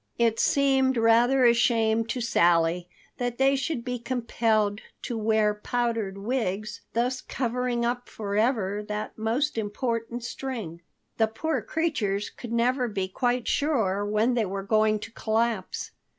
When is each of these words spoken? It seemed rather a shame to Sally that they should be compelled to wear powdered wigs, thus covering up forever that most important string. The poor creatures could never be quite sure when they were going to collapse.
It 0.17 0.39
seemed 0.39 0.97
rather 0.97 1.45
a 1.45 1.53
shame 1.53 2.05
to 2.07 2.21
Sally 2.21 2.89
that 3.19 3.37
they 3.37 3.55
should 3.55 3.85
be 3.85 3.99
compelled 3.99 4.81
to 5.03 5.15
wear 5.15 5.53
powdered 5.53 6.17
wigs, 6.17 6.81
thus 6.93 7.21
covering 7.21 7.85
up 7.85 8.09
forever 8.09 8.81
that 8.87 9.15
most 9.15 9.59
important 9.59 10.23
string. 10.23 10.81
The 11.17 11.27
poor 11.27 11.61
creatures 11.61 12.31
could 12.31 12.51
never 12.51 12.87
be 12.87 13.07
quite 13.07 13.47
sure 13.47 14.03
when 14.03 14.33
they 14.33 14.45
were 14.47 14.63
going 14.63 14.97
to 15.01 15.11
collapse. 15.11 15.91